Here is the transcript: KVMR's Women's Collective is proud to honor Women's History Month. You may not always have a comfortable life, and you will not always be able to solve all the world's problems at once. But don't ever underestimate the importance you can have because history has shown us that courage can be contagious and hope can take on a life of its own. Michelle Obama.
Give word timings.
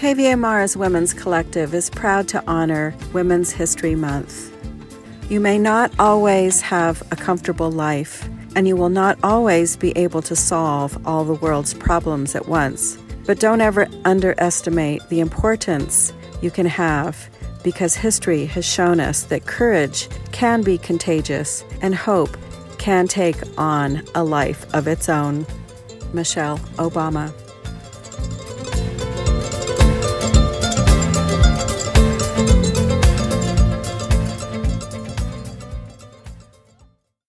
KVMR's 0.00 0.78
Women's 0.78 1.12
Collective 1.12 1.74
is 1.74 1.90
proud 1.90 2.26
to 2.28 2.42
honor 2.46 2.94
Women's 3.12 3.52
History 3.52 3.94
Month. 3.94 4.50
You 5.30 5.40
may 5.40 5.58
not 5.58 5.92
always 5.98 6.62
have 6.62 7.02
a 7.12 7.16
comfortable 7.16 7.70
life, 7.70 8.26
and 8.56 8.66
you 8.66 8.76
will 8.76 8.88
not 8.88 9.18
always 9.22 9.76
be 9.76 9.92
able 9.98 10.22
to 10.22 10.34
solve 10.34 11.06
all 11.06 11.24
the 11.24 11.34
world's 11.34 11.74
problems 11.74 12.34
at 12.34 12.48
once. 12.48 12.96
But 13.26 13.40
don't 13.40 13.60
ever 13.60 13.88
underestimate 14.06 15.06
the 15.10 15.20
importance 15.20 16.14
you 16.40 16.50
can 16.50 16.64
have 16.64 17.28
because 17.62 17.94
history 17.94 18.46
has 18.46 18.64
shown 18.64 19.00
us 19.00 19.24
that 19.24 19.44
courage 19.44 20.08
can 20.32 20.62
be 20.62 20.78
contagious 20.78 21.62
and 21.82 21.94
hope 21.94 22.38
can 22.78 23.06
take 23.06 23.36
on 23.58 24.02
a 24.14 24.24
life 24.24 24.64
of 24.72 24.88
its 24.88 25.10
own. 25.10 25.44
Michelle 26.14 26.56
Obama. 26.78 27.30